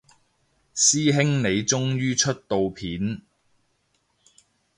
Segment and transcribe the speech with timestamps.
[0.73, 3.21] 師兄你終於出到片